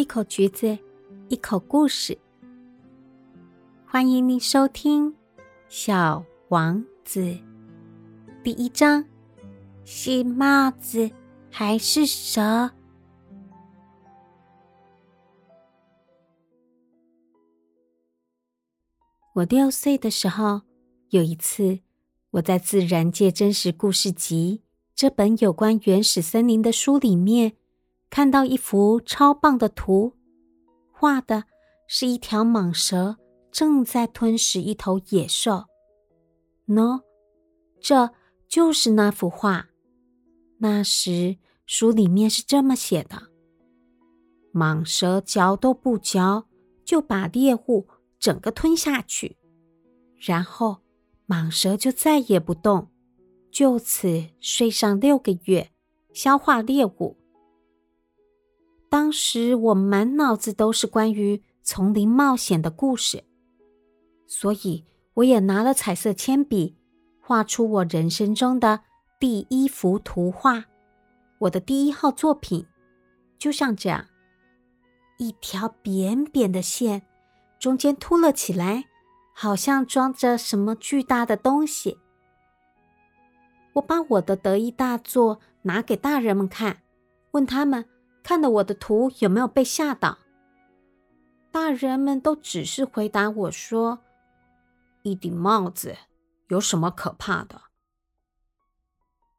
[0.00, 0.78] 一口橘子，
[1.28, 2.16] 一口故事。
[3.84, 5.12] 欢迎您收听
[5.68, 7.20] 《小王子》
[8.42, 9.04] 第一章：
[9.84, 11.10] 是帽子
[11.50, 12.70] 还是蛇？
[19.34, 20.62] 我六岁的时候，
[21.10, 21.80] 有一次，
[22.30, 24.62] 我在《自然界真实故事集》
[24.94, 27.59] 这本有关原始森林的书里面。
[28.10, 30.14] 看到一幅超棒的图，
[30.90, 31.44] 画的
[31.86, 33.16] 是一条蟒蛇
[33.52, 35.66] 正在吞食一头野兽。
[36.66, 37.02] 喏，
[37.80, 38.10] 这
[38.48, 39.68] 就是那幅画。
[40.58, 43.28] 那时书里面是这么写的：
[44.52, 46.48] 蟒蛇嚼都不嚼，
[46.84, 47.86] 就把猎物
[48.18, 49.36] 整个吞下去，
[50.18, 50.78] 然后
[51.28, 52.90] 蟒蛇就再也不动，
[53.52, 55.70] 就此睡上六个月，
[56.12, 57.19] 消化猎物。
[58.90, 63.22] 当时我满脑子都是关于丛林冒险的故事，
[64.26, 66.76] 所以我也拿了彩色铅笔，
[67.20, 68.80] 画出我人生中的
[69.20, 70.64] 第一幅图画，
[71.38, 72.66] 我的第一号作品，
[73.38, 74.06] 就像这样，
[75.18, 77.02] 一条扁扁的线，
[77.60, 78.86] 中间凸了起来，
[79.32, 81.98] 好像装着什么巨大的东西。
[83.74, 86.82] 我把我的得意大作拿给大人们看，
[87.30, 87.84] 问他们。
[88.22, 90.18] 看了我的图有没有被吓到？
[91.50, 94.00] 大人们都只是回答我说
[95.02, 95.96] ：“一顶帽子
[96.48, 97.62] 有什么可怕的？”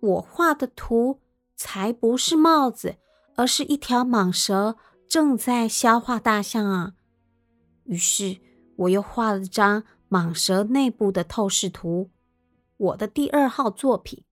[0.00, 1.20] 我画的图
[1.54, 2.96] 才不是帽子，
[3.36, 6.94] 而是一条蟒蛇正在消化大象啊！
[7.84, 8.38] 于是
[8.76, 12.10] 我又画了张蟒蛇内部的透视图，
[12.76, 14.24] 我的第二号作品。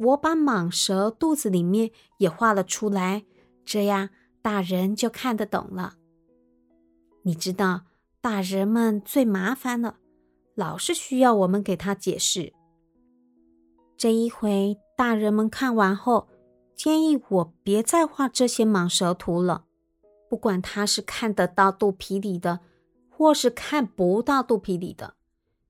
[0.00, 3.26] 我把蟒蛇肚子里面也画了出来，
[3.66, 4.08] 这样
[4.40, 5.96] 大人就看得懂了。
[7.22, 7.82] 你知道，
[8.22, 9.98] 大人们最麻烦了，
[10.54, 12.54] 老是需要我们给他解释。
[13.98, 16.28] 这一回，大人们看完后
[16.74, 19.66] 建议我别再画这些蟒蛇图了，
[20.30, 22.60] 不管他是看得到肚皮里的，
[23.10, 25.12] 或是看不到肚皮里的，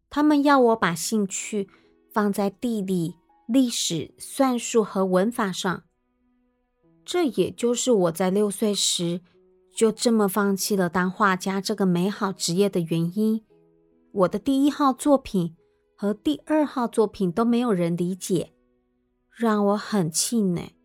[0.08, 1.68] 他们要我把兴趣
[2.12, 3.16] 放在地里。
[3.52, 5.82] 历史、算术和文法上，
[7.04, 9.22] 这也就是我在六岁时
[9.74, 13.44] 就这么放弃了当画家这个美好职业的原因。
[14.12, 15.56] 我的第一号作品
[15.96, 18.52] 和第二号作品都没有人理解，
[19.36, 20.76] 让我很气馁。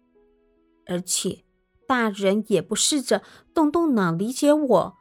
[0.88, 1.44] 而且
[1.88, 3.22] 大人也不试着
[3.54, 4.98] 动动脑理解我，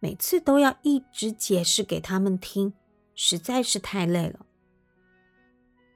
[0.00, 2.72] 每次都要一直解释给他们听，
[3.14, 4.46] 实在是太累了。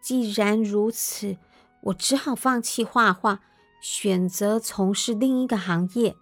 [0.08, 1.36] 既然如此，
[1.82, 3.42] 我只好放弃画画，
[3.78, 6.16] 选择从事另一个行业，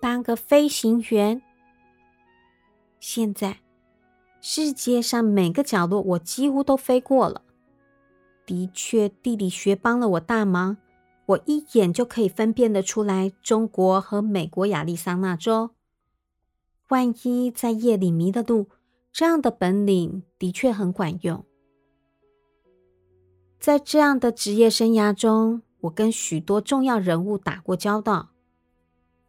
[0.00, 1.42] 当个飞行员。
[3.00, 3.58] 现在，
[4.40, 7.42] 世界上每个角落我几乎都飞过了。
[8.46, 10.76] 的确，地理学帮了我大忙，
[11.26, 15.70] 我一眼就可以分辨得出来中国和美国亚利桑那州。
[16.90, 18.68] 万一在夜里迷了路，
[19.12, 21.44] 这样的本领的确很管用。
[23.64, 28.28] 在这样的职业生涯中，我跟许多重要人物打过交道，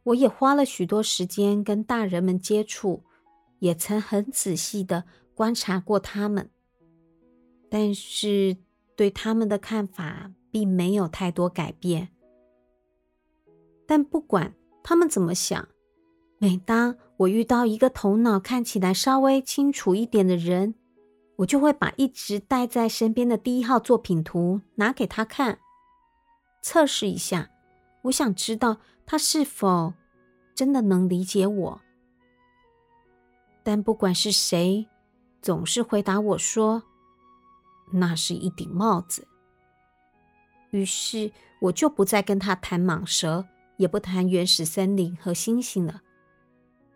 [0.03, 3.05] 我也花了许多时间跟大人们接触，
[3.59, 6.49] 也曾很仔细的观察过他们，
[7.69, 8.57] 但是
[8.97, 12.09] 对他们的看法并没有太多改变。
[13.87, 14.53] 但不管
[14.83, 15.65] 他们怎么想，
[16.39, 20.75] 每当我遇到一个头脑看起来稍微清楚一点的人，
[21.37, 25.59] 我就会把一直带在身边的第一号作品图拿给他看，
[26.61, 27.49] 测试一下。
[28.03, 29.93] 我想知道他是否
[30.53, 31.81] 真的能理解我。
[33.63, 34.87] 但不管是谁，
[35.41, 36.83] 总是回答我说
[37.93, 39.27] ：“那是一顶帽子。”
[40.69, 41.31] 于是
[41.61, 43.47] 我就不再跟他谈蟒蛇，
[43.77, 46.03] 也不谈原始森林和星星了。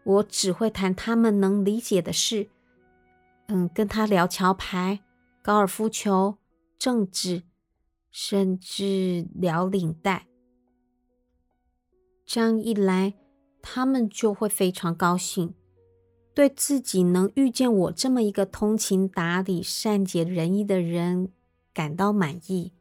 [0.03, 2.49] 我只会谈他们能理解的事。
[3.51, 4.99] 嗯，跟他聊桥牌、
[5.41, 6.37] 高尔夫球、
[6.77, 7.41] 政治，
[8.11, 10.27] 甚至聊领带。
[12.27, 13.15] 这样一来，
[13.59, 15.55] 他们就会非常高兴，
[16.35, 21.31] 对自己能遇见我这么一个通情达理、善解人意的人
[21.73, 22.71] 感到满意。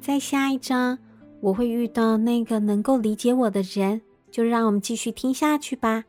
[0.00, 0.98] 在下一章，
[1.40, 4.02] 我会遇到那个能够理解我的人。
[4.30, 6.04] 就让我们继续听下去吧。